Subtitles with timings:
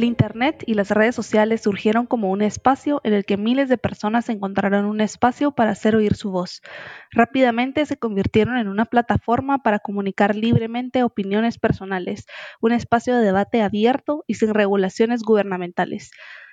[0.00, 3.76] El Internet y las redes sociales surgieron como un espacio en el que miles de
[3.76, 6.62] personas encontraron un espacio para hacer oír su voz.
[7.10, 12.24] Rápidamente se convirtieron en una plataforma para comunicar libremente opiniones personales,
[12.62, 16.12] un espacio de debate abierto y sin regulaciones gubernamentales.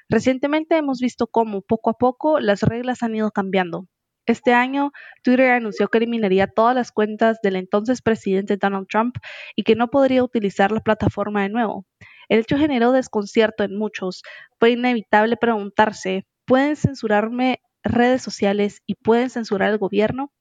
[0.09, 3.87] Recientemente hemos visto cómo, poco a poco, las reglas han ido cambiando.
[4.27, 4.91] Este año,
[5.23, 9.15] Twitter anunció que eliminaría todas las cuentas del entonces presidente Donald Trump
[9.55, 11.85] y que no podría utilizar la plataforma de nuevo.
[12.27, 14.23] El hecho generó desconcierto en muchos.
[14.59, 20.33] Fue inevitable preguntarse, ¿pueden censurarme redes sociales y pueden censurar al gobierno?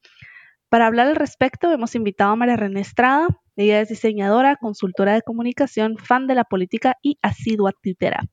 [0.68, 3.28] Para hablar al respecto, hemos invitado a María René Estrada.
[3.54, 8.24] Ella es diseñadora, consultora de comunicación, fan de la política y asidua twittera.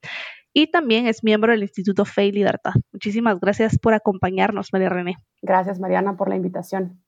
[0.54, 2.74] Y también es miembro del Instituto Fe y Libertad.
[2.92, 5.16] Muchísimas gracias por acompañarnos, María René.
[5.42, 7.04] Gracias, Mariana, por la invitación.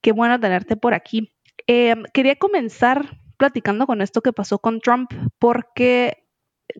[0.00, 1.34] Qué bueno tenerte por aquí.
[1.66, 6.24] Eh, quería comenzar platicando con esto que pasó con Trump porque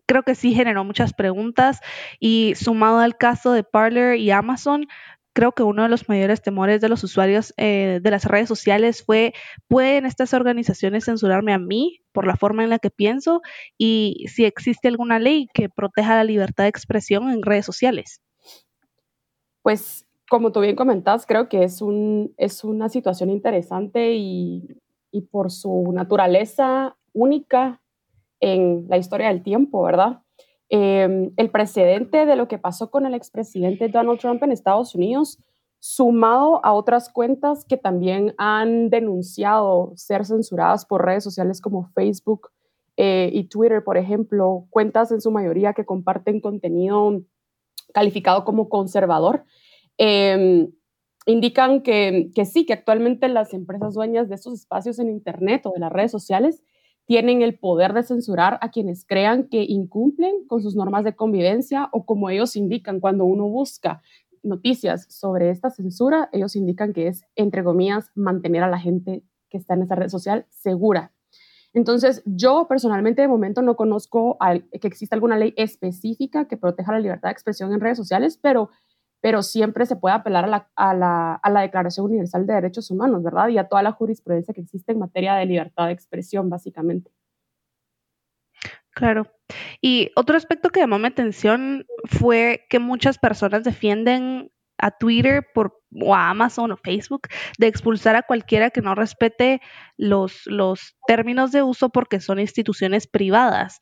[0.06, 1.80] creo que sí generó muchas preguntas
[2.20, 4.86] y sumado al caso de Parler y Amazon,
[5.34, 9.04] creo que uno de los mayores temores de los usuarios eh, de las redes sociales
[9.04, 9.34] fue,
[9.68, 13.42] ¿pueden estas organizaciones censurarme a mí por la forma en la que pienso?
[13.76, 18.22] Y si existe alguna ley que proteja la libertad de expresión en redes sociales.
[19.60, 24.66] Pues como tú bien comentas, creo que es, un, es una situación interesante y
[25.14, 27.80] y por su naturaleza única
[28.40, 30.22] en la historia del tiempo, ¿verdad?
[30.76, 35.38] Em, el precedente de lo que pasó con el expresidente Donald Trump en Estados Unidos,
[35.78, 42.50] sumado a otras cuentas que también han denunciado ser censuradas por redes sociales como Facebook
[42.96, 47.22] eh, y Twitter, por ejemplo, cuentas en su mayoría que comparten contenido
[47.92, 49.44] calificado como conservador.
[49.96, 50.68] Eh,
[51.24, 55.78] indican que, sí, que actualmente las empresas dueñas de estos espacios en Internet o de
[55.78, 56.64] las redes sociales
[57.06, 61.88] tienen el poder de censurar a quienes crean que incumplen con sus normas de convivencia
[61.92, 64.02] o como ellos indican cuando uno busca
[64.42, 69.58] noticias sobre esta censura, ellos indican que es, entre comillas, mantener a la gente que
[69.58, 71.12] está en esa red social segura.
[71.72, 74.38] Entonces, yo personalmente de momento no conozco
[74.80, 78.70] que exista alguna ley específica que proteja la libertad de expresión en redes sociales, pero
[79.24, 83.48] pero siempre se puede apelar a la, Declaración Universal de Derechos Humanos, ¿verdad?
[83.48, 87.10] Y a toda la jurisprudencia que existe en materia de libertad de expresión, básicamente.
[88.90, 89.26] Claro.
[89.80, 96.14] Y otro aspecto que llamó mi atención fue que muchas personas defienden a Twitter o
[96.14, 97.22] a Amazon o Facebook
[97.56, 99.62] de expulsar a cualquiera que no respete
[99.96, 103.80] los, los términos de uso porque son instituciones privadas.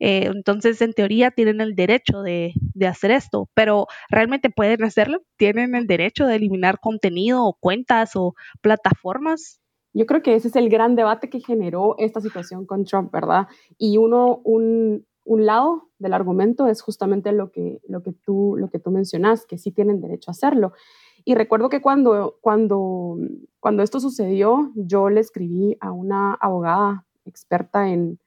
[0.00, 2.52] Eh, entonces, en teoría, tienen el derecho de,
[2.86, 5.22] hacer esto, pero ¿realmente pueden hacerlo?
[5.36, 9.60] ¿Tienen el derecho de eliminar contenido o cuentas o plataformas?
[9.92, 13.48] Yo creo que ese es el gran debate que generó esta situación con Trump, ¿verdad?
[13.78, 18.78] Y uno, un, lado del argumento es justamente lo que, lo que, tú, lo que
[18.78, 20.72] tú mencionas, que sí tienen derecho a hacerlo.
[21.24, 23.18] Y recuerdo que cuando, cuando,
[23.60, 28.18] cuando esto sucedió, yo le escribí a una abogada experta en,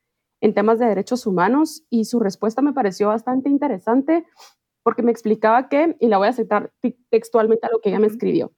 [0.41, 4.25] en temas de derechos humanos y su respuesta me pareció bastante interesante
[4.83, 6.73] porque me explicaba que, y la voy a citar
[7.09, 8.51] textualmente a lo que ella me escribió.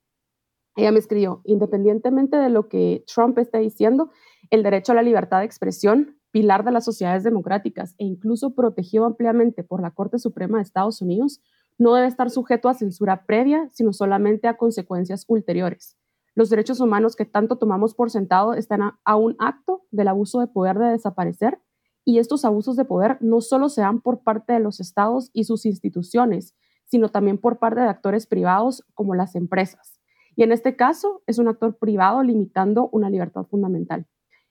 [0.75, 4.09] Ella me escribió, independientemente de lo que Trump esté diciendo,
[4.49, 9.05] el derecho a la libertad de expresión, pilar de las sociedades democráticas e incluso protegido
[9.05, 11.41] ampliamente por la Corte Suprema de Estados Unidos,
[11.77, 15.97] no debe estar sujeto a censura previa, sino solamente a consecuencias ulteriores.
[16.33, 20.47] Los derechos humanos que tanto tomamos por sentado están a un acto del abuso de
[20.47, 21.59] poder de desaparecer
[22.05, 25.45] y estos abusos de poder no solo se dan por parte de los estados y
[25.45, 26.55] sus instituciones,
[26.85, 29.99] sino también por parte de actores privados como las empresas.
[30.35, 34.07] Y en este caso es un actor privado limitando una libertad fundamental.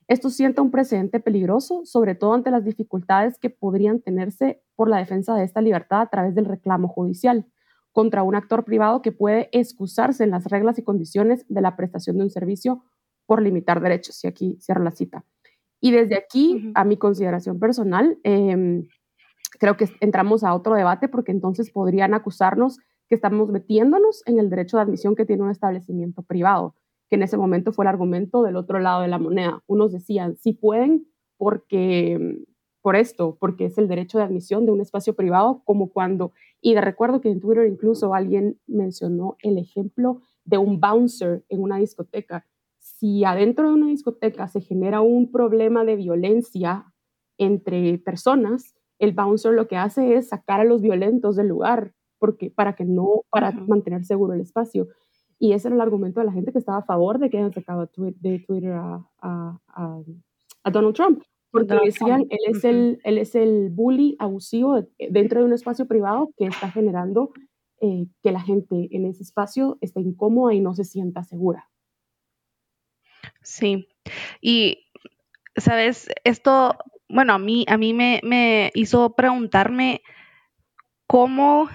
[0.07, 4.97] Esto sienta un precedente peligroso, sobre todo ante las dificultades que podrían tenerse por la
[4.97, 7.45] defensa de esta libertad a través del reclamo judicial
[7.91, 12.17] contra un actor privado que puede excusarse en las reglas y condiciones de la prestación
[12.17, 12.83] de un servicio
[13.25, 14.23] por limitar derechos.
[14.23, 15.25] Y aquí cierro la cita.
[15.83, 18.87] Y desde aquí, a mi consideración personal, em,
[19.59, 22.77] creo que entramos a otro debate porque entonces podrían acusarnos
[23.09, 26.73] que estamos metiéndonos en el derecho de admisión que tiene un establecimiento privado,
[27.09, 29.61] que en ese momento fue el argumento del otro lado de la moneda.
[29.67, 32.45] Unos decían, sí pueden porque,
[32.81, 36.31] por esto, porque es el derecho de admisión de un espacio privado, como cuando,
[36.61, 41.61] y de recuerdo que en Twitter incluso alguien mencionó el ejemplo de un bouncer en
[41.61, 42.45] una discoteca.
[43.03, 46.85] Si adentro de una discoteca se genera un problema de violencia
[47.37, 52.49] entre personas, el bouncer lo que hace es sacar a los violentos del lugar, porque
[52.49, 54.87] para que no, para mantener seguro el espacio.
[55.37, 57.51] Y ese era el argumento de la gente que estaba a favor de que hayan
[57.51, 61.23] sacado de Twitter a, a, Donald Trump.
[61.51, 66.31] Porque decían, él es, el, él es el bully abusivo dentro de un espacio privado
[66.37, 67.33] que está generando
[67.81, 71.69] eh, que la gente en ese espacio esté incómoda y no se sienta segura.
[73.43, 73.87] Sí,
[74.41, 74.87] y
[75.55, 76.77] sabes, esto,
[77.09, 80.01] bueno, a mí, a mí me, me hizo preguntarme
[81.07, 81.69] cómo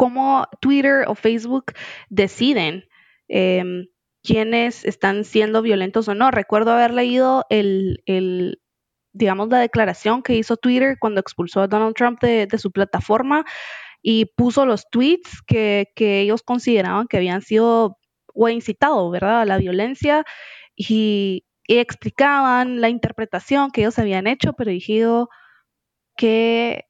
[0.00, 1.74] cómo Twitter o Facebook
[2.08, 2.88] deciden
[3.28, 3.86] em,
[4.22, 6.30] quiénes están siendo violentos o no.
[6.30, 8.02] Recuerdo haber leído el,
[9.12, 13.44] digamos, la declaración que hizo Twitter cuando expulsó a Donald Trump de, su plataforma
[14.00, 17.98] y puso los tweets que, ellos consideraban que habían sido
[18.44, 20.24] o incitado, ¿verdad?, a la violencia
[20.76, 25.04] y, explicaban la interpretación que ellos habían hecho, pero dije,
[26.16, 26.86] qué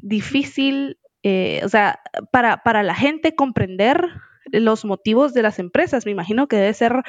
[0.00, 2.00] difícil eh, o sea,
[2.32, 4.08] para, para la gente comprender
[4.46, 6.04] los motivos de las empresas.
[6.04, 7.02] Me imagino que debe ser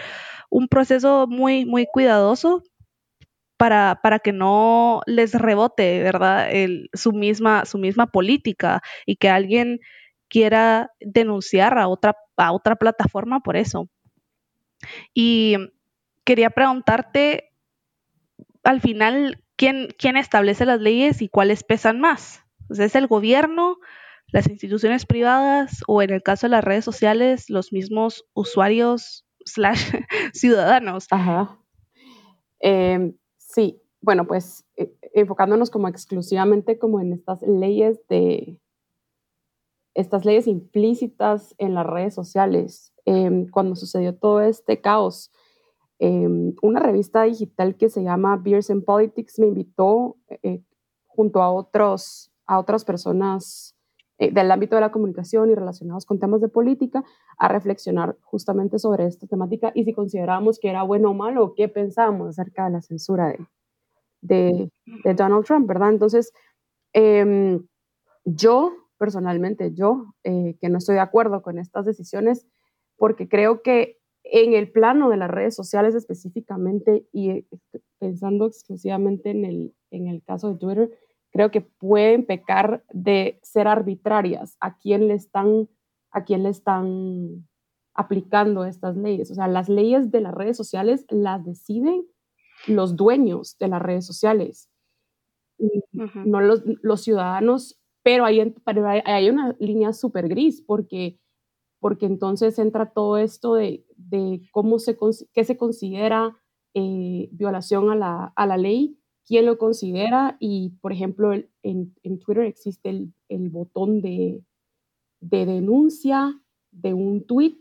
[0.50, 2.64] un proceso muy, muy cuidadoso
[3.58, 6.50] para, para que no les rebote, ¿verdad?
[6.94, 9.80] su, misma, su misma política y que alguien
[10.34, 13.88] quiera denunciar a otra, a otra plataforma por eso.
[15.14, 15.58] Y
[16.26, 17.52] quería preguntarte,
[18.64, 22.42] al final, ¿quién, quién establece las leyes y cuáles pesan más?
[22.72, 23.78] ¿Es el gobierno?
[24.32, 29.94] las instituciones privadas o en el caso de las redes sociales, los mismos usuarios slash
[30.34, 31.06] ciudadanos.
[31.12, 31.60] Ajá.
[32.60, 38.58] Em, sí, bueno, pues eh, enfocándonos como exclusivamente como en estas leyes de,
[39.94, 42.94] estas leyes implícitas en las redes sociales.
[43.06, 45.32] Em, cuando sucedió todo este caos,
[46.00, 50.62] em, una revista digital que se llama Beers and Politics me invitó eh,
[51.06, 53.76] junto a, otros, a otras personas
[54.20, 57.04] eh, del ámbito de la comunicación y relacionados con temas de política
[57.38, 61.68] a reflexionar justamente sobre esta temática y si considerábamos que era bueno o malo, qué
[61.68, 63.36] pensábamos acerca de la censura
[64.22, 64.72] de,
[65.04, 65.90] de, Donald Trump, ¿verdad?
[65.90, 66.32] Entonces,
[66.94, 67.66] em,
[68.24, 72.48] yo personalmente, yo eh, que no estoy de acuerdo con estas decisiones,
[72.98, 77.48] porque creo que en el plano de las redes sociales específicamente y eh,
[78.00, 80.92] pensando exclusivamente en el, en el caso de Twitter,
[81.32, 85.68] creo que pueden pecar de ser arbitrarias a quién le están,
[86.12, 87.48] a quién le están
[87.94, 89.32] aplicando estas leyes.
[89.32, 92.06] O sea, las leyes de las redes sociales las deciden
[92.68, 94.70] los dueños de las redes sociales,
[96.14, 98.54] no los, los, ciudadanos, pero hay,
[99.06, 101.20] hay una línea súper gris porque,
[101.80, 104.98] porque entonces entra todo esto de, de cómo se,
[105.34, 106.38] qué se considera
[106.74, 111.34] eh, violación a la, a la ley quién lo considera y, por ejemplo,
[111.64, 112.90] en, Twitter existe
[113.30, 114.44] el, botón de,
[115.20, 116.42] denuncia
[116.72, 117.58] de un tweet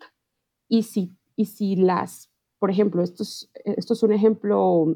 [0.69, 4.95] y si, y si las, por ejemplo, esto es, esto es un ejemplo,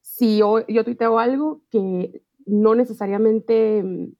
[0.00, 4.12] si yo, yo tuiteo algo que no necesariamente mm,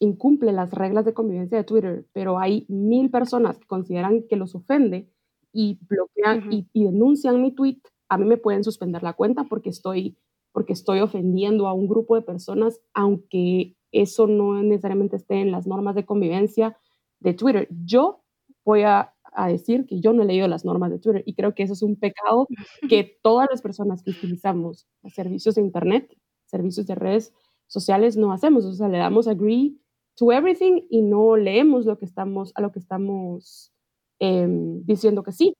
[0.00, 4.54] incumple las reglas de convivencia de Twitter, pero hay mil personas que consideran que los
[4.54, 5.10] ofende
[5.52, 9.70] y bloquean y, y, denuncian mi tweet, a mí me pueden suspender la cuenta porque
[9.70, 10.16] estoy,
[10.52, 15.66] porque estoy ofendiendo a un grupo de personas, aunque eso no necesariamente esté en las
[15.66, 16.76] normas de convivencia
[17.20, 17.68] de Twitter.
[17.84, 18.22] Yo
[18.64, 21.54] voy a, a decir que yo no he leído las normas de Twitter y creo
[21.54, 22.46] que eso es un pecado
[22.88, 26.16] que todas las personas que utilizamos servicios de Internet,
[26.50, 27.32] servicios de redes
[27.66, 28.64] sociales, no hacemos.
[28.64, 29.80] O sea, le damos agree
[30.16, 33.72] to everything y no leemos lo que estamos, a lo que estamos
[34.18, 35.54] em, diciendo que sí,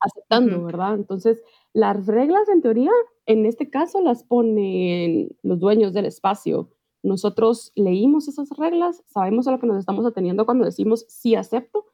[0.00, 0.94] aceptando, ¿verdad?
[0.94, 1.42] Entonces,
[1.72, 2.90] las reglas, en teoría,
[3.26, 6.70] en este caso las ponen los dueños del espacio.
[7.02, 11.86] Nosotros leímos esas reglas, sabemos a lo que nos estamos ateniendo cuando decimos sí acepto.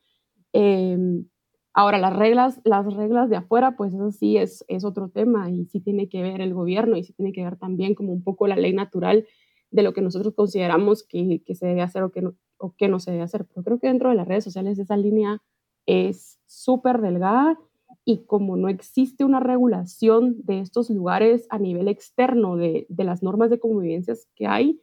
[0.53, 1.27] Em,
[1.73, 5.67] ahora, las reglas, las reglas de afuera, pues eso sí es, es otro tema y
[5.67, 8.47] sí tiene que ver el gobierno y sí tiene que ver también como un poco
[8.47, 9.27] la ley natural
[9.71, 12.89] de lo que nosotros consideramos que, que se debe hacer o que, no, o que
[12.89, 13.47] no se debe hacer.
[13.47, 15.43] Pero creo que dentro de las redes sociales esa línea
[15.87, 17.59] es súper delgada
[18.05, 23.51] y como no existe una regulación de estos lugares a nivel externo de, las normas
[23.51, 24.81] de convivencia que hay,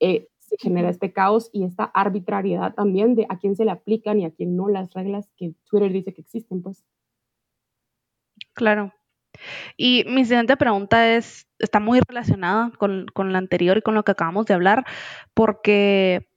[0.00, 4.20] eh, se genera este caos y esta arbitrariedad también de a quién se le aplican
[4.20, 6.84] y a quién no las reglas que Twitter dice que existen, pues.
[8.52, 8.92] Claro.
[9.76, 14.04] Y mi siguiente pregunta es, está muy relacionada con, con la anterior y con lo
[14.04, 14.84] que acabamos de hablar,
[15.34, 16.28] porque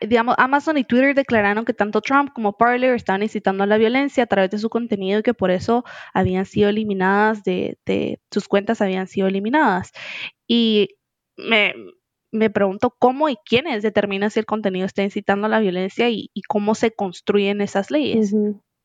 [0.00, 4.24] digamos, Amazon y Twitter declararon que tanto Trump como Parler estaban incitando a la violencia
[4.24, 7.78] a través de su contenido y que por eso habían sido eliminadas de,
[8.30, 9.92] sus cuentas habían sido eliminadas.
[10.46, 10.96] Y
[11.48, 16.30] me, pregunto cómo y quiénes determinan si el contenido está incitando a la violencia y,
[16.48, 18.34] cómo se construyen esas leyes.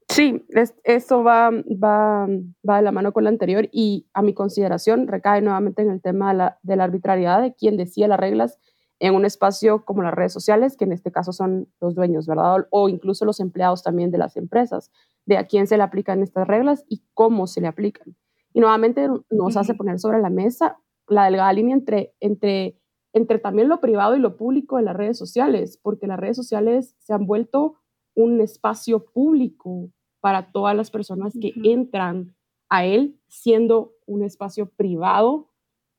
[0.09, 0.45] Sí,
[0.85, 2.27] eso va, va,
[2.67, 6.01] va, de la mano con la anterior y a mi consideración recae nuevamente en el
[6.01, 8.57] tema de la, de la arbitrariedad de quien decía las reglas
[8.99, 12.67] en un espacio como las redes sociales, que en este caso son los dueños, ¿verdad?
[12.71, 14.91] O incluso los empleados también de las empresas,
[15.25, 18.15] de a quién se le aplican estas reglas y cómo se le aplican.
[18.53, 22.79] Y nuevamente nos hace poner sobre la mesa la delgada línea entre, entre,
[23.13, 26.95] entre también lo privado y lo público de las redes sociales, porque las redes sociales
[26.99, 27.75] se han vuelto
[28.15, 32.35] un espacio público para todas las personas que entran
[32.69, 35.49] a él, siendo un espacio privado,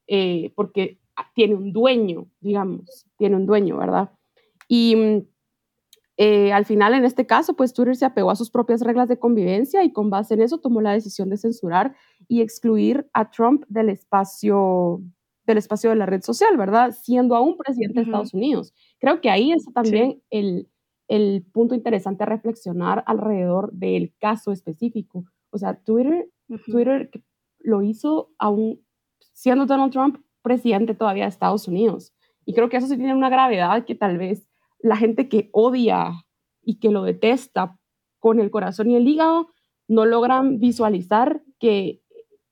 [0.07, 0.99] eh, porque
[1.35, 4.11] tiene un dueño, digamos, tiene un dueño, ¿verdad?
[4.69, 5.25] Y
[6.17, 9.19] eh, al final, en este caso, pues Twitter se apegó a sus propias reglas de
[9.19, 11.95] convivencia y con base en eso tomó la decisión de censurar
[12.29, 15.03] y excluir a Trump del espacio
[15.47, 16.93] del espacio de la red social, ¿verdad?
[16.93, 18.75] Siendo aún presidente de Estados Unidos.
[18.99, 20.69] Creo que ahí está también el,
[21.09, 25.25] el, punto interesante a reflexionar alrededor del caso específico.
[25.49, 26.29] O sea, Twitter,
[26.67, 27.11] Twitter
[27.61, 28.85] lo hizo aún
[29.33, 32.13] siendo Donald Trump presidente todavía de Estados Unidos.
[32.45, 34.49] Y creo que eso sí tiene una gravedad que tal vez
[34.81, 36.13] la gente que odia
[36.63, 37.79] y que lo detesta
[38.19, 39.49] con el corazón y el hígado
[39.87, 42.03] no logran visualizar que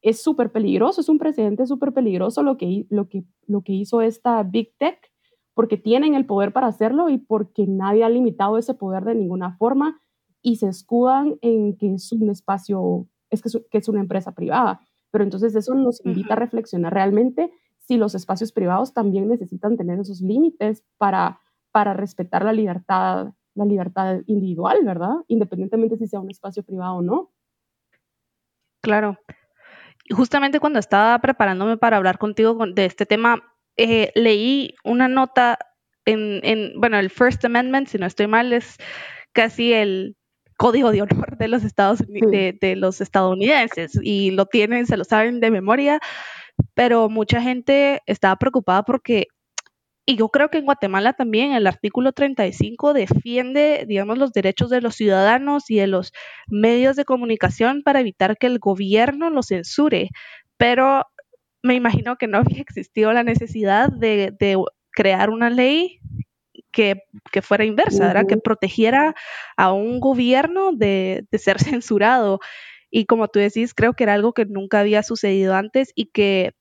[0.07, 4.01] es súper peligroso, es un presidente súper peligroso lo que, lo, que, lo que hizo
[4.03, 5.01] esta Big Tech,
[5.53, 9.57] porque tienen el poder para hacerlo y porque nadie ha limitado ese poder de ninguna
[9.57, 9.99] forma
[10.43, 14.31] y se escudan en que es un espacio, es que es, que es una empresa
[14.31, 14.81] privada.
[15.11, 19.99] Pero entonces eso nos invita a reflexionar realmente si los espacios privados también necesitan tener
[19.99, 21.41] esos límites para,
[21.73, 25.17] para respetar la libertad, la libertad individual, ¿verdad?
[25.27, 27.33] Independientemente si sea un espacio privado o no.
[28.83, 29.19] Claro.
[30.11, 33.43] Justamente cuando estaba preparándome para hablar contigo de este tema,
[33.77, 35.59] eh, leí una nota
[36.05, 38.77] en, en, bueno, el First Amendment, si no estoy mal, es
[39.33, 40.17] casi el
[40.57, 45.05] código de honor de los Estados de, de, los estadounidenses y lo tienen, se lo
[45.05, 46.01] saben de memoria
[46.75, 49.29] pero mucha gente estaba preocupada porque,
[50.09, 54.81] y yo creo que en Guatemala también el artículo 35 defiende, digamos, los derechos de
[54.81, 56.13] los ciudadanos y de los
[56.47, 60.11] medios de comunicación para evitar que el gobierno los censure,
[60.57, 61.05] pero
[61.63, 64.33] me imagino que no había existido la necesidad de,
[64.93, 65.99] crear una ley
[66.71, 67.03] que,
[67.43, 69.15] fuera inversa, que protegiera
[69.57, 72.39] a un gobierno de, de, ser censurado.
[72.91, 76.55] Y como tú decís, creo que era algo que nunca había sucedido antes y que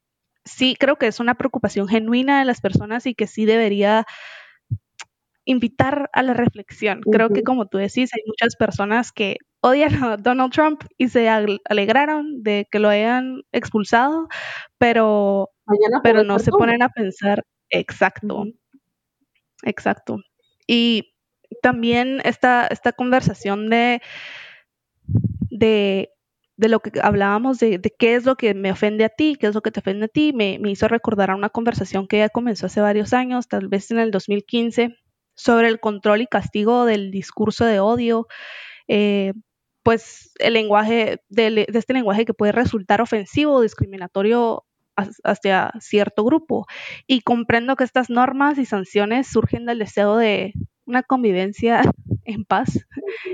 [0.46, 4.06] sí creo que es una preocupación genuina de las personas y que sí debería
[5.46, 7.02] invitar a la reflexión.
[7.02, 11.30] Creo que como tú decís, hay muchas personas que odian a Donald Trump y se
[11.30, 14.28] alegraron de que lo hayan expulsado,
[14.78, 15.52] pero,
[16.04, 18.46] pero no se ponen a pensar exacto.
[19.64, 20.18] Exacto.
[20.68, 21.14] Y
[21.62, 24.02] también esta, esta conversación de,
[25.52, 26.10] de
[26.57, 29.55] de lo que hablábamos de, qué es lo que me ofende a ti, qué es
[29.55, 32.67] lo que te ofende a ti, me, hizo recordar a una conversación que ya comenzó
[32.67, 34.95] hace varios años, tal vez en el 2015,
[35.35, 38.27] sobre el control y castigo del discurso de odio,
[38.88, 39.33] eh,
[39.83, 44.65] pues el lenguaje, de, este lenguaje que puede resultar ofensivo o discriminatorio
[45.24, 46.65] hacia cierto grupo.
[47.05, 50.53] Y comprendo que estas normas y sanciones surgen del deseo de
[50.86, 51.82] una convivencia
[52.25, 52.86] en paz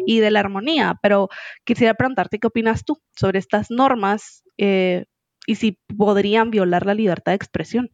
[0.06, 1.30] y de la armonía, pero
[1.64, 5.06] quisiera preguntarte qué opinas tú sobre estas normas eh,
[5.48, 7.90] y si podrían violar la libertad de expresión.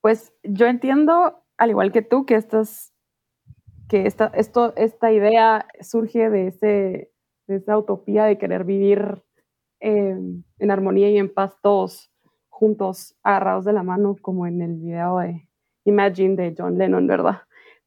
[0.00, 2.92] Pues yo entiendo, al igual que tú, que estas,
[3.88, 7.12] que esta, esto, esta idea surge de, ese,
[7.46, 9.22] de esa utopía de querer vivir
[9.78, 10.16] eh,
[10.58, 12.12] en armonía y en paz todos
[12.48, 15.48] juntos, agarrados de la mano, como en el video de
[15.84, 17.42] Imagine de John Lennon, ¿verdad?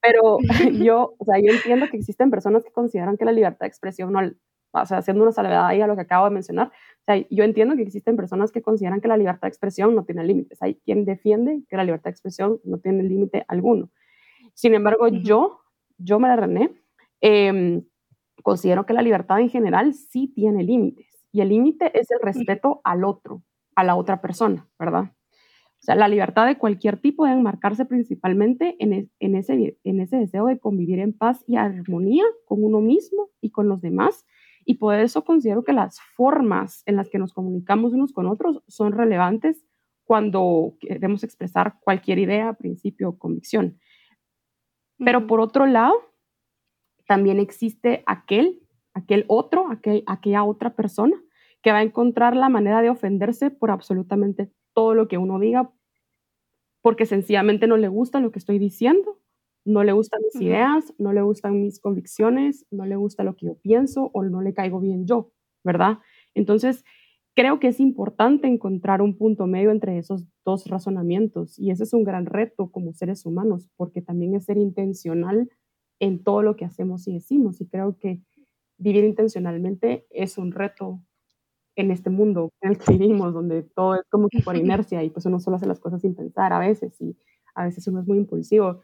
[0.05, 0.38] Pero
[0.89, 4.12] yo, o sea, yo entiendo que existen personas que consideran que la libertad de expresión
[4.12, 7.25] no, o sea, haciendo una salvedad ahí a lo que acabo de mencionar, o sea,
[7.29, 10.62] yo entiendo que existen personas que consideran que la libertad de expresión no tiene límites.
[10.62, 13.89] Hay quien defiende que la libertad de expresión no tiene límite alguno.
[14.53, 15.59] Sin embargo, yo,
[15.97, 16.71] yo me la René,
[17.21, 17.83] em,
[18.43, 21.07] considero que la libertad en general sí tiene límites.
[21.31, 23.43] Y el límite es el respeto al otro,
[23.75, 25.12] a la otra persona, ¿verdad?
[25.86, 30.18] O sea, la libertad de cualquier tipo debe enmarcarse principalmente en, en, ese, en ese
[30.18, 34.25] deseo de convivir en paz y armonía con uno mismo y con los demás
[34.65, 38.63] Y por eso considero que las formas en las que nos comunicamos unos con otros
[38.68, 39.63] son relevantes
[40.06, 43.77] cuando queremos expresar cualquier idea, principio o convicción.
[44.98, 45.94] Pero por otro lado,
[47.08, 48.60] también existe aquel,
[48.96, 51.15] aquel otro, aquel, aquella otra persona
[51.62, 55.72] que va a encontrar la manera de ofenderse por absolutamente todo lo que uno diga,
[56.82, 59.20] porque sencillamente no le gusta lo que estoy diciendo,
[59.65, 63.48] no le gustan mis ideas, no le gustan mis convicciones, no le gusta lo que
[63.48, 65.32] yo pienso o no le caigo bien yo,
[65.63, 65.98] ¿verdad?
[66.36, 66.84] Entonces,
[67.36, 71.94] creo que es importante encontrar un punto medio entre esos dos razonamientos y ese es
[71.94, 75.50] un gran reto como seres humanos, porque también es ser intencional
[76.00, 78.22] en todo lo que hacemos y decimos y creo que
[78.77, 81.01] vivir intencionalmente es un reto
[81.75, 85.10] en este mundo en el que vivimos, donde todo es como que por inercia y
[85.10, 87.17] pues uno solo hace las cosas sin pensar a veces y
[87.53, 88.82] a veces uno es muy impulsivo,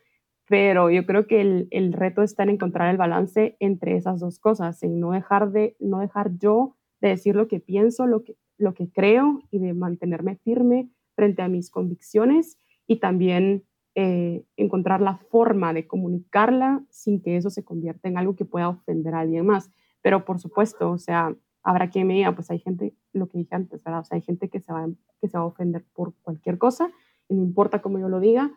[0.48, 4.40] pero yo creo que el, el reto está en encontrar el balance entre esas dos
[4.40, 8.36] cosas, en no dejar, de, no dejar yo de decir lo que pienso, lo que,
[8.58, 12.58] lo que creo y de mantenerme firme frente a mis convicciones
[12.88, 13.64] y también
[13.96, 18.70] eh, encontrar la forma de comunicarla sin que eso se convierta en algo que pueda
[18.70, 19.70] ofender a alguien más.
[20.02, 23.56] Pero por supuesto, o sea, habrá quien me diga, pues hay gente, lo que dije
[23.56, 24.02] antes, ¿verdad?
[24.02, 24.88] O sea, hay gente que se va,
[25.20, 26.92] que se va a ofender por cualquier cosa,
[27.28, 28.52] y no importa cómo yo lo diga,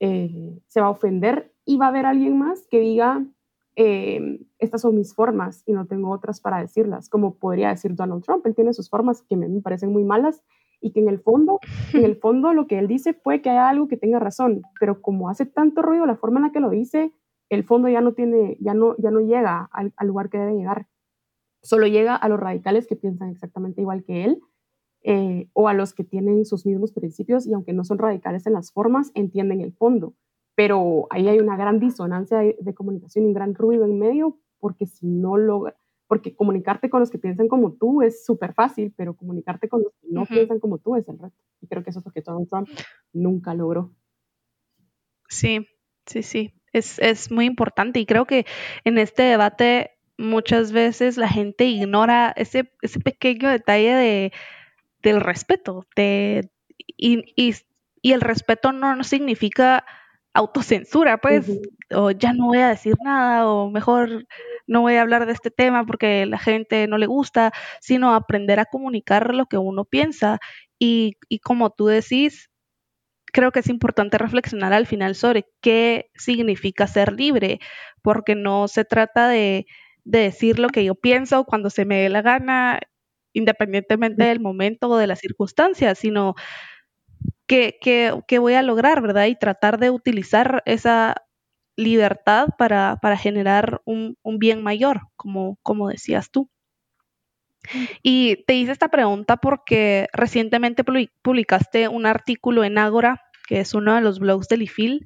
[0.00, 3.24] eh, se va a ofender y va a haber alguien más que diga,
[3.76, 8.24] eh, estas son mis formas y no tengo otras para decirlas, como podría decir Donald
[8.24, 10.42] Trump, él tiene sus formas que me, parecen muy malas
[10.80, 11.60] y que en el fondo,
[11.94, 15.00] en el fondo lo que él dice puede que haya algo que tenga razón, pero
[15.00, 17.12] como hace tanto ruido la forma en la que lo dice,
[17.50, 20.54] el fondo ya no tiene, ya no, ya no llega al, al lugar que debe
[20.54, 20.86] llegar
[21.62, 24.40] solo llega a los radicales que piensan exactamente igual que él
[25.02, 28.52] eh, o a los que tienen sus mismos principios y aunque no son radicales en
[28.52, 30.14] las formas, entienden el fondo.
[30.54, 34.86] Pero ahí hay una gran disonancia de, comunicación y un gran ruido en medio porque
[34.86, 35.76] si no logra,
[36.08, 39.92] porque comunicarte con los que piensan como tú es súper fácil, pero comunicarte con los
[40.00, 41.36] que no piensan como tú es el reto.
[41.60, 42.68] Y creo que eso es lo que Donald Trump
[43.12, 43.94] nunca logró.
[45.28, 45.66] Sí,
[46.06, 46.54] sí, sí.
[46.72, 48.46] Es, es muy importante y creo que
[48.84, 54.32] en este debate muchas veces la gente ignora ese, ese pequeño detalle de,
[55.02, 55.86] del respeto.
[55.96, 56.50] De,
[56.96, 57.54] y, y,
[58.02, 59.84] y, el respeto no, no significa
[60.34, 61.50] autocensura, pues,
[61.90, 64.26] o ya no voy a decir nada, o mejor
[64.66, 68.60] no voy a hablar de este tema porque la gente no le gusta, sino aprender
[68.60, 70.40] a comunicar lo que uno piensa.
[70.78, 72.50] Y, y como tú decís,
[73.32, 77.60] creo que es importante reflexionar al final sobre qué significa ser libre,
[78.02, 79.66] porque no se trata de,
[80.08, 82.80] de decir lo que yo pienso cuando se me dé la gana,
[83.34, 86.34] independientemente del momento o de las circunstancias, sino
[87.46, 87.78] que,
[88.40, 89.26] voy a lograr, ¿verdad?
[89.26, 91.14] Y tratar de utilizar esa
[91.76, 96.48] libertad para, generar un, bien mayor, como, como decías tú.
[98.02, 100.84] Y te hice esta pregunta porque recientemente
[101.20, 105.04] publicaste un artículo en Ágora, que es uno de los blogs del IFIL,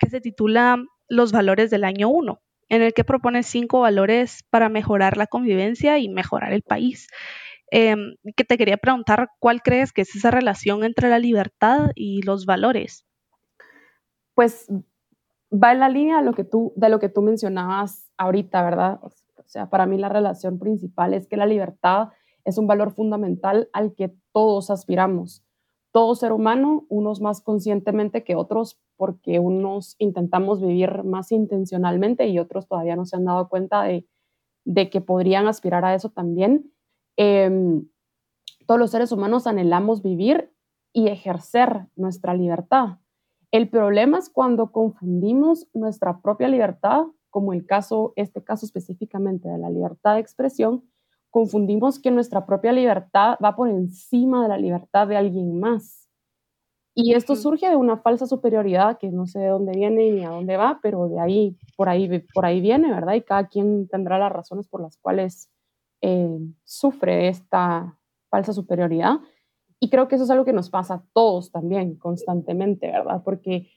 [0.00, 4.68] que se titula Los valores del año 1 en el que propone cinco valores para
[4.68, 7.08] mejorar la convivencia y mejorar el país.
[7.70, 12.22] Em, que te quería preguntar, ¿cuál crees que es esa relación entre la libertad y
[12.22, 13.04] los valores?
[14.34, 14.66] Pues
[15.52, 19.00] va en la línea de lo que tú, de lo que tú mencionabas ahorita, ¿verdad?
[19.02, 19.10] O
[19.46, 22.08] sea, para mí la relación principal es que la libertad
[22.44, 25.44] es un valor fundamental al que todos aspiramos
[25.92, 32.38] todo ser humano, unos más conscientemente que otros, porque unos intentamos vivir más intencionalmente y
[32.38, 34.06] otros todavía no se han dado cuenta de,
[34.90, 36.72] que podrían aspirar a eso también.
[37.16, 37.88] Em,
[38.66, 40.52] todos los seres humanos anhelamos vivir
[40.92, 42.98] y ejercer nuestra libertad.
[43.50, 49.58] El problema es cuando confundimos nuestra propia libertad, como el caso, este caso específicamente de
[49.58, 50.84] la libertad de expresión,
[51.30, 56.08] confundimos que nuestra propia libertad va por encima de la libertad de alguien más.
[56.94, 60.30] Y esto surge de una falsa superioridad que no sé de dónde viene ni a
[60.30, 63.14] dónde va, pero de ahí, por ahí, por ahí viene, ¿verdad?
[63.14, 65.48] Y cada quien tendrá las razones por las cuales
[66.00, 67.96] eh, sufre esta
[68.30, 69.20] falsa superioridad.
[69.78, 73.22] Y creo que eso es algo que nos pasa a todos también, constantemente, ¿verdad?
[73.24, 73.68] Porque,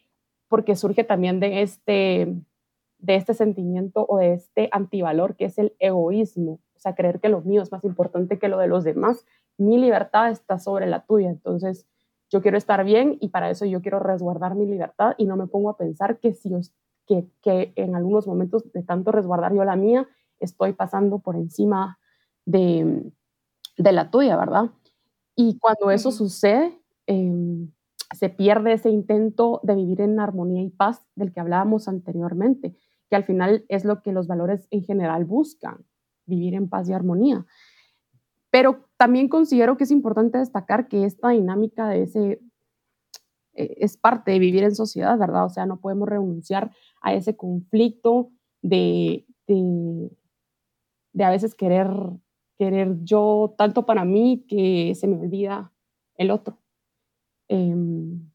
[0.47, 2.35] porque surge también de este,
[2.97, 7.29] de este sentimiento o de este antivalor que es el egoísmo, o sea, creer que
[7.29, 9.23] lo mío es más importante que lo de los demás.
[9.55, 11.29] Mi libertad está sobre la tuya.
[11.29, 11.85] Entonces,
[12.31, 15.45] yo quiero estar bien y para eso yo quiero resguardar mi libertad y no me
[15.45, 16.49] pongo a pensar que si
[17.05, 20.07] que, que en algunos momentos de tanto resguardar yo la mía,
[20.39, 21.99] estoy pasando por encima
[22.45, 23.11] de,
[23.77, 24.71] de la tuya, ¿verdad?
[25.35, 27.69] Y cuando eso sucede, em,
[28.17, 32.75] se pierde ese intento de vivir en armonía y paz del que hablábamos anteriormente,
[33.07, 35.85] que al final es lo que los valores en general buscan
[36.31, 37.45] vivir en paz y armonía.
[38.49, 42.41] Pero también considero que es importante destacar que esta dinámica de ese
[43.53, 45.45] eh, es parte de vivir en sociedad, ¿verdad?
[45.45, 50.09] O sea, no podemos renunciar a ese conflicto de, de,
[51.23, 51.89] a veces querer,
[52.57, 55.71] querer yo tanto para mí que se me olvida
[56.15, 56.57] el otro.
[57.47, 58.30] Em,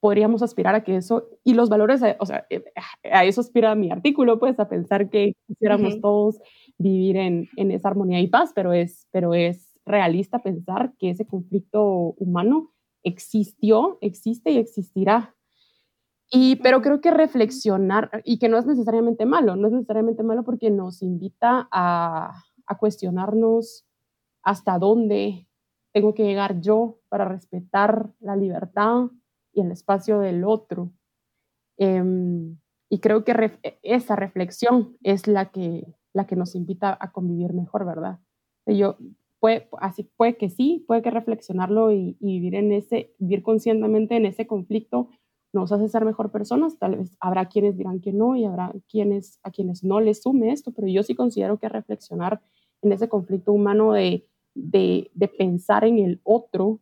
[0.00, 2.64] podríamos aspirar a que eso, y los valores, o sea, eh,
[3.12, 6.40] a eso aspira mi artículo, pues, a pensar que quisiéramos todos
[6.78, 11.26] vivir en, en, esa armonía y paz, pero es, pero es realista pensar que ese
[11.26, 15.34] conflicto humano existió, existe y existirá.
[16.30, 20.44] Y, pero creo que reflexionar, y que no es necesariamente malo, no es necesariamente malo
[20.44, 23.84] porque nos invita a, a cuestionarnos
[24.42, 25.46] hasta dónde
[25.92, 29.10] tengo que llegar yo para respetar la libertad
[29.52, 30.92] y el espacio del otro.
[31.78, 32.58] Em,
[32.88, 37.86] y creo que esa reflexión es la que, la que nos invita a convivir mejor,
[37.86, 38.18] ¿verdad?
[38.66, 38.96] Yo,
[39.40, 44.26] puede, así puede que sí, puede que reflexionarlo y, vivir en ese, vivir conscientemente en
[44.26, 45.08] ese conflicto
[45.52, 46.78] nos hace ser mejor personas.
[46.78, 50.52] Tal vez habrá quienes dirán que no y habrá quienes a quienes no les sume
[50.52, 52.40] esto, pero yo sí considero que reflexionar
[52.82, 56.80] en ese conflicto humano de, de pensar en el otro,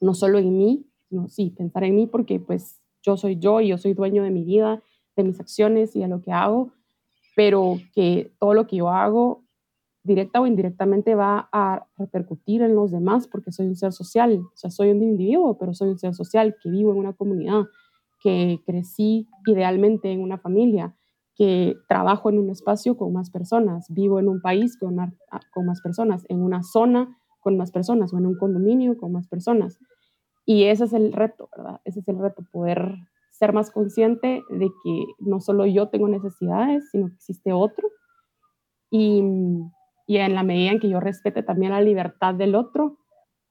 [0.00, 3.68] no solo en mí, sino sí, pensar en mí porque pues yo soy yo y
[3.68, 4.82] yo soy dueño de mi vida,
[5.16, 6.72] de mis acciones y de lo que hago,
[7.36, 9.44] pero que todo lo que yo hago
[10.02, 14.56] directa o indirectamente va a repercutir en los demás porque soy un ser social, o
[14.56, 17.62] sea, soy un individuo, pero soy un ser social que vivo en una comunidad,
[18.20, 20.96] que crecí idealmente en una familia,
[21.36, 24.96] que trabajo en un espacio con más personas, vivo en un país con,
[25.52, 29.28] con más personas, en una zona con más personas o en un condominio con más
[29.28, 29.78] personas.
[30.46, 31.80] Y ese es el reto, ¿verdad?
[31.84, 32.96] Ese es el reto, poder
[33.30, 37.88] ser más consciente de que no solo yo tengo necesidades, sino que existe otro.
[38.90, 39.22] Y,
[40.06, 42.98] y en la medida en que yo respete también la libertad del otro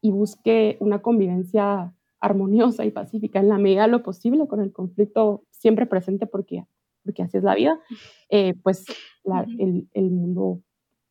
[0.01, 4.71] y busque una convivencia armoniosa y pacífica en la medida de lo posible con el
[4.71, 6.65] conflicto siempre presente porque,
[7.03, 7.79] porque así es la vida,
[8.29, 8.85] eh, pues
[9.59, 10.61] el, el, mundo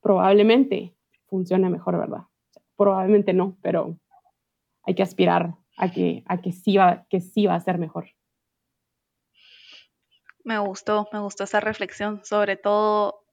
[0.01, 2.23] probablemente funcione mejor, ¿verdad?
[2.77, 3.97] probablemente no, pero
[4.83, 8.07] hay que aspirar a que, a que, sí va, que sí va a ser mejor.
[10.45, 13.25] Me gustó, me gustó esa reflexión, sobre todo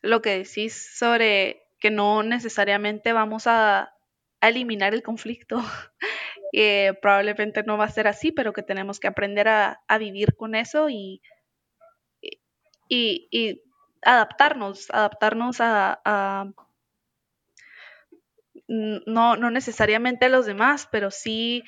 [0.00, 3.94] lo que decís sobre que no necesariamente vamos a,
[4.40, 5.58] eliminar el conflicto.
[6.52, 10.56] Eh, probablemente no va a ser así, pero que tenemos que aprender a, vivir con
[10.56, 11.22] eso y,
[12.88, 13.62] y,
[14.02, 16.52] adaptarnos, adaptarnos a,
[18.70, 21.64] no, no, necesariamente a los demás, pero sí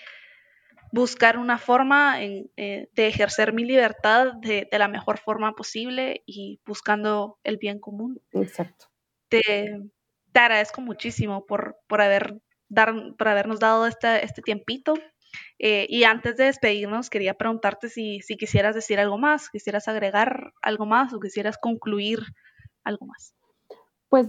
[0.93, 7.39] buscar una forma eh, de ejercer mi libertad de, la mejor forma posible y buscando
[7.43, 8.21] el bien común.
[8.33, 8.87] Exacto.
[9.29, 9.83] Te,
[10.33, 14.95] agradezco muchísimo por, por, haber, dar, por habernos dado este, este tiempito.
[15.59, 20.53] Eh, y antes de despedirnos, quería preguntarte si, si quisieras decir algo más, quisieras agregar
[20.63, 22.21] algo más o quisieras concluir
[22.85, 23.35] algo más.
[24.09, 24.29] Pues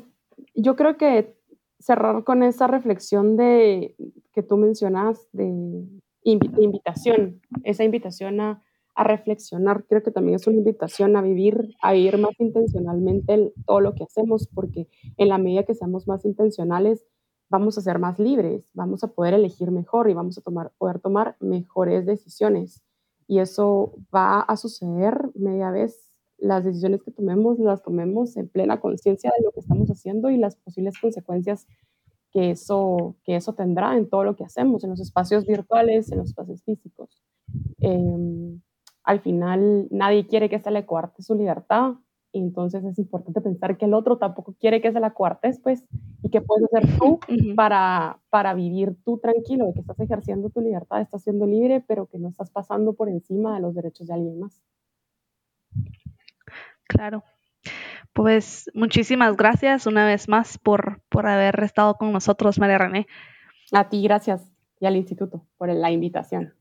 [0.55, 1.35] yo creo que
[1.83, 3.95] cerrar con esa reflexión de
[4.33, 5.85] que tú mencionas de
[6.23, 8.63] invitación, esa invitación a,
[8.95, 13.95] reflexionar, creo que también es una invitación a vivir, a vivir más intencionalmente todo lo
[13.95, 17.03] que hacemos, porque en la medida que seamos más intencionales,
[17.49, 20.41] vamos a ser más libres, vamos a poder elegir mejor y vamos a
[20.77, 22.83] poder tomar mejores decisiones.
[23.27, 26.12] Y eso va a suceder media vez
[26.43, 30.37] las decisiones que tomemos, las tomemos en plena conciencia de lo que estamos haciendo y
[30.37, 31.67] las posibles consecuencias
[32.31, 36.17] que eso, que eso tendrá en todo lo que hacemos, en los espacios virtuales, en
[36.17, 37.21] los espacios físicos.
[37.79, 38.61] Em,
[39.03, 41.93] al final, nadie quiere que se le coarte su libertad,
[42.33, 45.85] y entonces es importante pensar que el otro tampoco quiere que se la coartes, pues,
[46.23, 47.19] y que puedes hacer tú
[47.55, 52.07] para, para vivir tú tranquilo, de que estás ejerciendo tu libertad, estás siendo libre, pero
[52.07, 54.61] que no estás pasando por encima de los derechos de alguien más.
[56.93, 57.23] Claro.
[58.13, 63.07] Pues muchísimas gracias una vez más por, por haber estado con nosotros, María René.
[63.71, 66.53] A ti, gracias, y al instituto por la invitación.